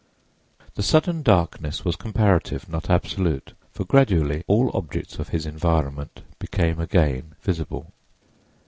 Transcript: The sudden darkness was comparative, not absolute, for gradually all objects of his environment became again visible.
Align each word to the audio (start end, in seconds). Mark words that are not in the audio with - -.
The 0.73 0.81
sudden 0.81 1.21
darkness 1.21 1.85
was 1.85 1.95
comparative, 1.95 2.67
not 2.67 2.89
absolute, 2.89 3.53
for 3.71 3.83
gradually 3.85 4.43
all 4.47 4.71
objects 4.73 5.19
of 5.19 5.29
his 5.29 5.45
environment 5.45 6.23
became 6.39 6.79
again 6.79 7.35
visible. 7.43 7.91